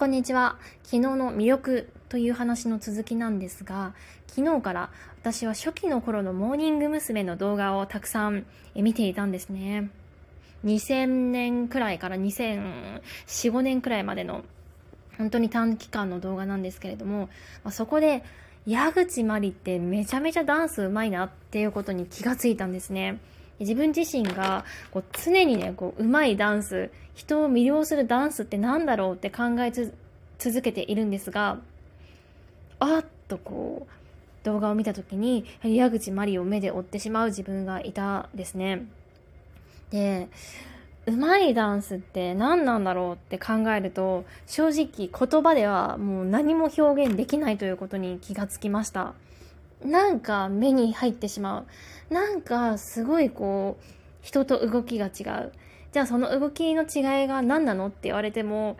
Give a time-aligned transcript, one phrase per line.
[0.00, 0.56] こんにちは。
[0.82, 3.92] 昨日の魅力という話の続きなんですが、
[4.28, 7.22] 昨日から私は初期の頃のモーニング娘。
[7.22, 9.90] の動画をたくさん見ていたんですね。
[10.64, 14.42] 2000年くらいから2004、5年くらいまでの
[15.18, 17.28] 本当に短期間の動画なんですけれども、
[17.62, 18.24] まあ、そこで
[18.66, 23.18] 矢口まりってめちゃめちゃダンスうまいなっていうことに気がついたんですね。
[23.60, 29.70] 自分自身がこう常にね、こう、上手いダンス、人を魅了するダンスって何だろうって考え
[30.38, 31.58] 続けているんですが、
[32.78, 38.86] あっとこう、動画を見た時に、矢口まりを目で追ってしまう自分がいたですね。
[39.90, 40.28] で、
[41.06, 49.14] 上手いダンスって何なんだろうって考えると、正直言葉ではもう何も表現できないということに気がつきました。
[49.84, 51.66] なんか目に入ってしま
[52.10, 52.14] う。
[52.14, 53.84] なんかすごいこう、
[54.22, 55.52] 人と動きが違う。
[55.92, 58.76] じゃあその動きの違いが何なのって言われても、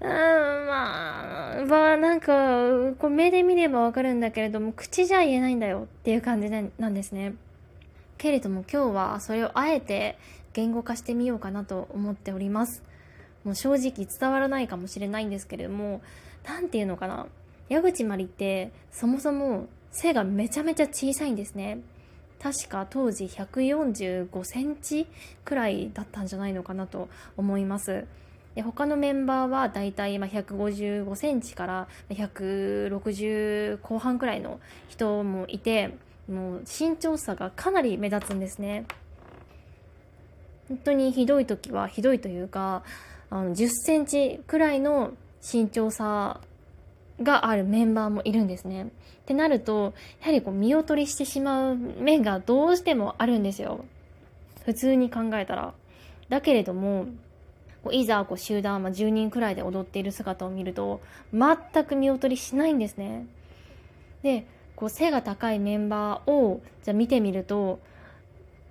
[0.00, 7.34] うーん、まあ、まあ、なんか、こう目で見ればわかるんだけれども、口じゃ言えないんだよっていう感じなんですね。
[8.22, 10.16] けれども今日はそれをあえて
[10.52, 12.84] 言語化してみようかなと思っております。
[13.42, 16.00] もう正直伝わらないかもしれないんですけれども、
[16.46, 17.26] なんていうのかな。
[17.68, 21.78] 矢口まりってそもそも背がめちゃめちゃ小さいんですね。
[22.42, 25.06] 確か当時145センチ
[25.44, 28.04] くらいだったんじゃないのかなと思います。
[28.56, 35.94] で他のメンバーはだいたい155センチから160後半くらいの人もいて、
[36.28, 38.86] もう身長差がかなり目立つんですね。
[40.68, 42.82] 本当にひどい時はひどいというか、
[43.30, 46.40] あの10センチくらいの身長差
[47.20, 48.84] があるメンバーもいるんですね。
[48.84, 53.84] ってなると、やはりこう見劣りしてしまう面がどうしてもあるんですよ。
[54.64, 55.74] 普通に考えたら。
[56.28, 57.06] だけれども、
[57.90, 61.00] いざこう集団、まあ、10人くらいで踊っている姿を見ると、
[61.32, 63.26] 全く見劣りしないんですね。
[64.22, 64.46] で、
[64.76, 67.80] こう背が高いメンバーをじゃ見てみると、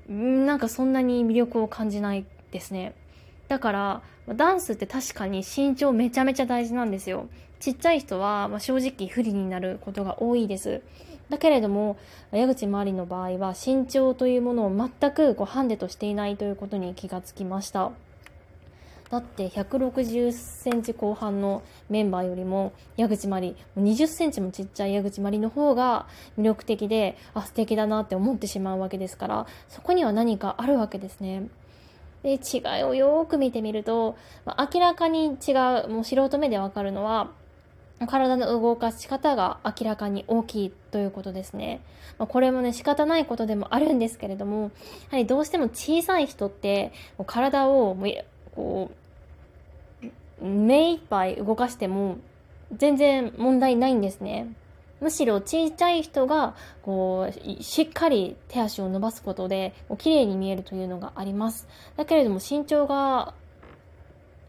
[0.07, 2.93] なんかそんなに魅力を感じないですね。
[3.47, 4.01] だから、
[4.35, 7.27] ダンスって確かに身長めちゃめちゃ大事なんですよ。
[7.61, 10.81] ちっちゃい人は、ま正直不利になることが多いです。
[11.29, 11.95] だけれども、
[12.31, 17.91] 矢口周りの場合は身長というものを全くこうハンデとしていないということに気がつきました。
[19.11, 26.07] だって160センチ後半のメンバーよりも矢口まり20センチもちっちゃい矢口まりの方が
[26.39, 31.49] 魅力的であ素敵だなって思ってしまうわけですからそこには何かあるわけですね。
[32.23, 35.51] で、違いをよーく見てみると、まあ、明らかに違
[35.85, 37.31] う、もう素人目でわかるのは、
[38.07, 41.81] 体の動かし方が明らかに大きいということですね。
[42.17, 44.69] まあ、これもね、仕方ないことでもあるんですけれども、や
[45.11, 46.91] はりどうしても小さい人って、
[47.25, 48.09] 体をもう、
[48.55, 48.91] こ
[50.41, 52.17] う、目いっぱい動かしても、
[52.75, 54.53] 全然問題ないんですね。
[55.01, 61.67] むしろ小さい人が、こう、しっかり手足を伸ばすことで、こう綺麗に見えるというのがあります。
[61.97, 63.33] だけれども身長が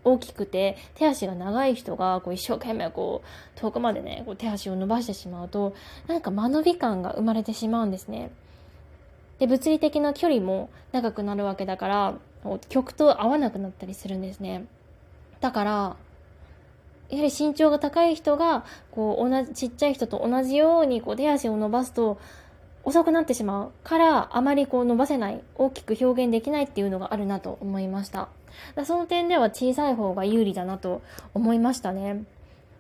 [0.05, 5.75] 大きくて、手足が長い人が、こう一生懸命こう、遠くまでね、こう手足を伸ばしてしまうと、
[6.07, 8.31] なんか間延び感が生まれてしまうんですね。
[9.39, 12.15] で、物理的な距離も長くなるわけだから、
[12.69, 14.67] 曲と合わなくなったりするんですね。
[15.41, 15.97] だから、
[17.11, 22.19] やはり身長が高い人が、こう、同じ、ちっちゃい人と同じように、こう、手足を伸ばすと、
[22.85, 28.29] 遅くなってしまうから、あまりこう伸ばせない、大きく表現できないっていうのがあるなと思いました。
[28.85, 31.03] その点では小さい方が有利だなと
[31.35, 32.25] 思いましたね。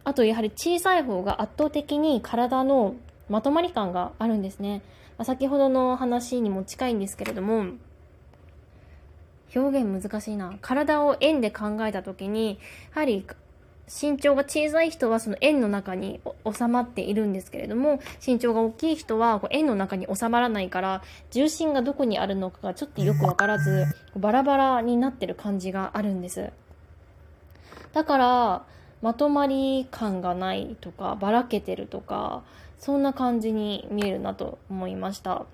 [0.05, 2.97] あと、やはり小さい方が圧倒的に体の
[3.29, 4.83] まとまり感があるんですね。
[5.23, 7.67] 先ほどの話にも近いんですけれども、
[9.55, 10.55] 表現難しいな。
[10.61, 12.59] 体を円で考えた時に、
[12.95, 13.25] やはり
[14.01, 16.21] 身長が小さい人はその円の中に
[16.51, 23.85] 収まっているんですけれども、身長が大きい人はこう円の中に収まらないから、重心がどこにあるのかがちょっとよくわからず、
[24.17, 26.51] バラバラになってる感じがあるんです。
[27.93, 28.65] だから、
[29.03, 32.43] まとまり感がないとか、ばらけてるとか、
[32.79, 35.45] そんな感じに見えるなと思いました。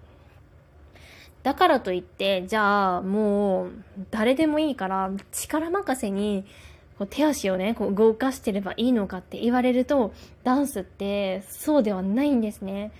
[1.43, 3.70] だからといって、じゃあもう
[4.11, 6.44] 誰でもいいから力任せに
[6.99, 10.12] こう手足をね、こう動かしてればいいのかって言われると、
[10.43, 12.91] ダンスってそうではないんですね。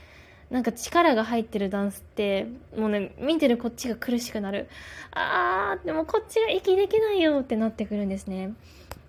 [0.50, 2.47] なんか力が入ってるダンスって、
[2.77, 4.69] もうね、見てるこっちが苦しくなる。
[5.11, 8.55] あー、でもこっちが息できないよってなってくるんですね。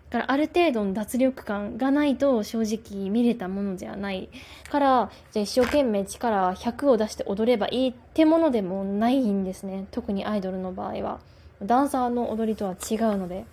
[0.10, 4.30] だからある程度の脱力感がないと正直見れたものじゃない
[4.70, 9.86] から、じゃあ一生懸命力100を出して踊ればいいってものでもないんですね。
[9.92, 11.20] 特にアイドルの場合は。
[11.62, 13.46] ダンサーの踊りとは違うので。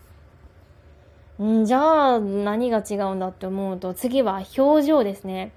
[1.43, 5.53] んじゃあ何が違うんだって思うと次は表情ですね。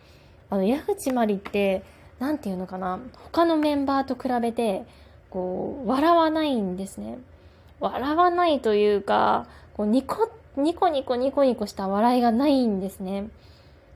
[0.50, 1.84] あの矢口真理って
[2.20, 3.00] 何て言うのかな。
[3.32, 4.86] 他のメンバーと比べて
[5.30, 7.20] こう笑わないんですね。
[7.80, 13.30] 笑わないというかこうニコニコニコニコニコした笑いがないんですね。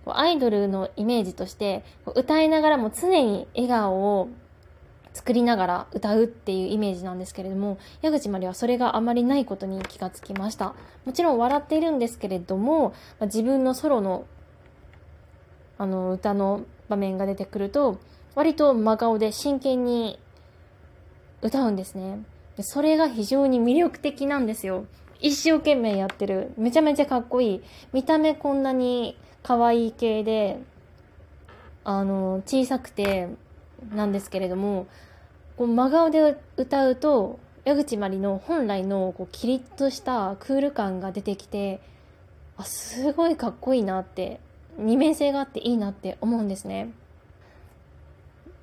[0.06, 1.84] アイドルのイメージとして
[2.16, 4.30] 歌いながらも常に笑顔を
[5.14, 10.74] 作りながら歌うっていうイメージなんですけれども矢口まりはそれがあまりないことに気がつきました。
[11.06, 14.26] もちろん笑っているんですけれども自分のソロの
[15.78, 18.00] あの歌の場面が出てくると
[18.36, 20.20] 割と真顔で真剣に
[21.42, 22.24] 歌うんですね。
[22.58, 24.86] でそれが非常に魅力的なんですよ。
[25.20, 26.54] 一生懸命やってる。
[26.58, 27.64] めちゃめちゃかっこいい。
[27.92, 30.60] 見た目こんなに可愛い系で
[31.84, 33.30] あの小さくて
[33.94, 34.88] なんですけれども
[35.58, 41.80] こう真顔で歌うと矢口まりの本来のこうキリッとしたクール感が出てきて
[42.58, 44.40] あすごいかっこいいなって
[44.78, 46.92] 二面性があっていいなって思うんですね。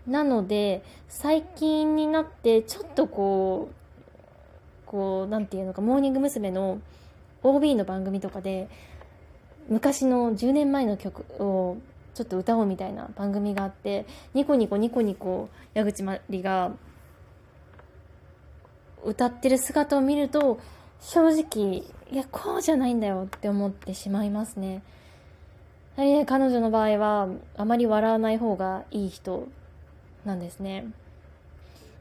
[0.06, 6.50] なので最近になってちょっとこうこう何て言うのかモーニング娘。
[6.50, 6.80] の
[7.42, 8.68] OB の番組とかで
[9.68, 11.78] 昔の10年前の曲を
[12.14, 16.72] ちょっと歌おうみたいな番組があってニコニコニコニコ矢口まりが
[19.04, 20.60] 歌ってる姿を見ると
[21.00, 24.82] 正直いやこうじゃないんだよって思ってしまいますね。
[25.96, 29.48] やはりね彼女の場合はあまり笑わない方がいい人
[30.24, 30.86] なんですね。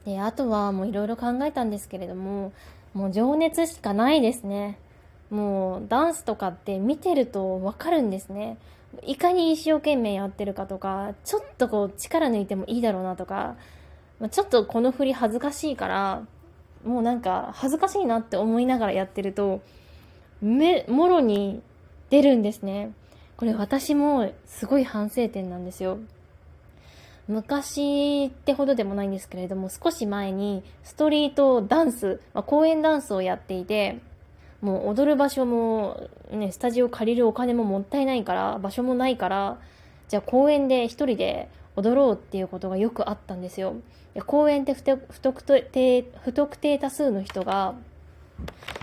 [0.06, 2.52] であとはもういろいろ考えたんですけれども
[2.94, 4.80] もう情熱しかないですね。
[5.30, 8.58] もうダンスとかって見てるとわかるんですね。
[9.04, 13.56] いかに一生懸命やってるかとか、ちょっとこう力抜いてもいいだろうなとか、
[14.20, 16.24] まあちょっとこの振り恥ずかしいから、
[16.84, 19.62] もうなんか恥ずかしいなって思いながらやってると、
[20.42, 21.62] め、もろに
[22.10, 22.92] 出るんですね。
[23.38, 26.00] これ私もすごい反省点なんですよ。
[27.28, 34.00] 昔ってほどでもないんですけれども、少し前にストリートダンス、まあ、公園ダンスをやっていて、
[34.62, 39.58] もう踊る場所も、ね、スタジオ借りるお金ももったいないから、場所もないから、
[40.08, 43.76] じゃあ公園で一人で踊ろうっていうことがよくあったんですよ。
[44.26, 47.76] 公園って不特定不特定多数の人が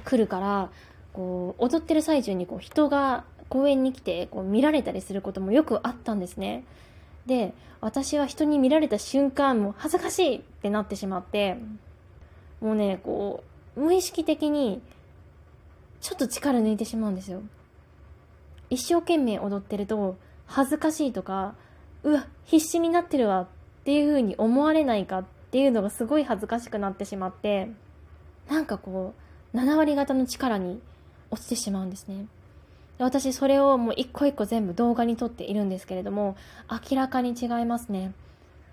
[0.04, 0.70] 来るから、
[1.12, 6.64] こう、踊ってる最中にこう人が公園に来てこう見られたりすることもよくあったんですね。
[7.26, 11.58] で、私は人に見られた瞬間、もう恥ずかしいってなってしまって、
[12.60, 13.42] もうね、こ
[13.76, 14.80] う、無意識的に
[16.06, 17.42] ちょっと力抜いてしまうんですよ。
[18.70, 20.16] 一生懸命踊ってると、
[20.46, 21.56] 恥ずかしいとか、
[22.04, 23.46] うわ、必死になってるわっ
[23.82, 27.70] ていう風に思われないかっていうのがすごい恥ずかしくなってしまって、
[28.48, 29.14] なんかこ
[29.52, 30.80] う、7割方の力に
[31.32, 32.26] 落ちてしまうんですね。
[33.00, 36.36] 私それをもう一個一個全部動画に撮っているんですけれども、
[36.88, 38.12] 明らかに違いますね。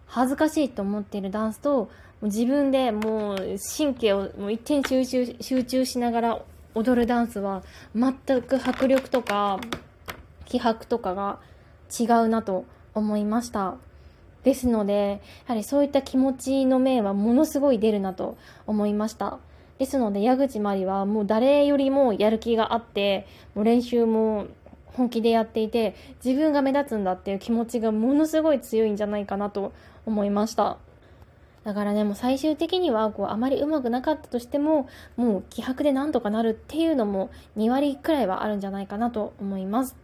[0.05, 1.89] 恥ずかしいと思っているダンスと、
[2.21, 3.37] 自分でもう
[3.75, 6.41] 神経をもう一点集中集中しながら
[6.75, 7.63] 踊るダンスは
[7.95, 9.59] 全く迫力とか
[10.45, 11.39] 気迫とかが
[11.99, 13.75] 違うなと思いました。
[14.43, 18.37] ですので、やはりそういった気持ちの面はものすごい出るなと
[18.67, 19.39] 思いました。
[19.79, 23.25] ですので、矢口まりはもう誰よりもやる気があって、
[23.55, 24.47] もう練習も
[24.85, 29.73] 本気でやっていて、自分が目立つんだっていう気持ちがものすごい強いんじゃないかなと
[30.05, 30.77] 思いました。
[31.63, 39.95] だからね、もう最終的には、こう、あまりうまくなかったとしても、もう気迫でなんとかなるっていうのも2割くらいはあるんじゃないかなと思います。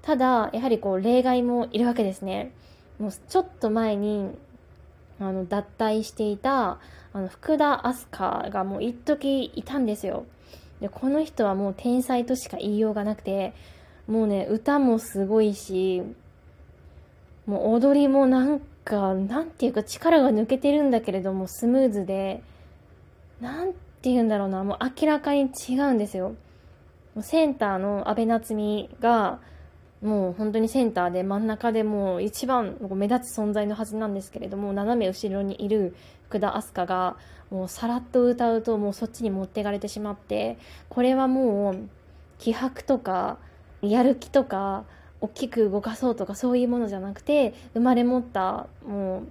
[0.00, 2.52] ただ、やはりこう、例外もいるわけですね。
[2.98, 4.30] もうちょっと前に、
[5.18, 6.78] あの、脱退していた、
[7.12, 10.24] あの、福田明日香がもう一時いたんですよ。
[10.80, 13.52] で、この人はもう天才としか言いようがなくて、
[14.06, 16.02] もうね、歌もすごいし、
[17.46, 18.60] もう踊りもなん
[18.90, 22.42] か、なんていうか力が抜けてるんだけれどもスムーズで、
[23.40, 26.34] なんて言うんだろうな、もう明らかに違うんですよ。
[27.22, 29.38] センターの安倍夏実が、
[30.02, 35.94] もう本当にセンターで真ん中でもう一番目立つ存在のはずなんですけれども、斜め後ろにいる
[36.26, 37.16] 福田明日香が、
[37.50, 41.88] もうさらっと歌うともうそっちに持っていかれてしまって、これはもう
[42.38, 43.38] 気迫とか、
[43.82, 44.84] やる気とか、
[45.20, 49.22] 大きく動かそうとかそういうものじゃなくて生まれ持ったもう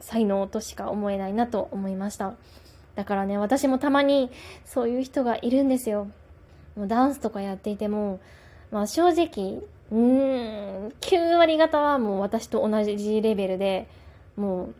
[0.00, 2.34] 才能としか思えないなと思いました。
[2.94, 4.30] だからね私もたまに
[4.64, 6.08] そういう人がいるんですよ。
[6.76, 8.20] もうダンスとかやっていても、
[8.70, 13.88] まあ、正直うーん9割方はもう私と同じレベルで
[14.36, 14.70] も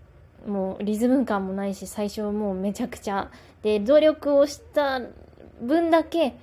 [0.47, 3.31] うもうリズム感もないし最初もうめちゃくちゃ。
[3.63, 5.01] で努力をした
[5.61, 6.37] 分だけ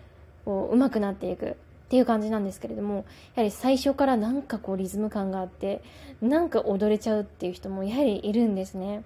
[0.44, 1.56] こう上手くなっていく。
[1.86, 5.84] っていう感じなんですけれどもやはり最初からなんかこうリズム感があって
[6.22, 9.04] なんか踊れちゃうっていう人もやはりいるんですね。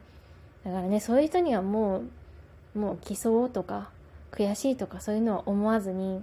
[0.63, 2.03] だからねそういう人にはも
[2.75, 3.89] うもう競おうとか
[4.31, 6.21] 悔しいとかそういうのは思わずに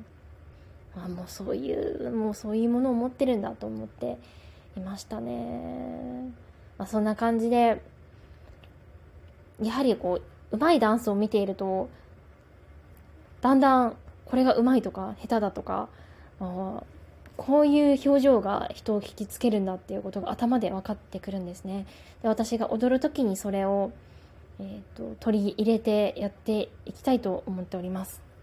[0.96, 4.18] あもうそういうもうそういうものを持ってるんだと思って
[4.76, 6.32] いましたね、
[6.78, 7.82] まあ、そんな感じで
[9.62, 10.20] やはりこ
[10.50, 11.88] う上手いダンスを見ていると
[13.40, 15.88] だんだんこれが上手いとか下手だとか
[16.40, 16.82] あ
[17.36, 21.86] こういう表情が人を引きつけるんだっていうことが頭で分かってくるんですね。
[22.22, 23.92] で私が踊る時にそれを、
[24.58, 28.25] えーと、と取り入れてやっていきたいと思っております。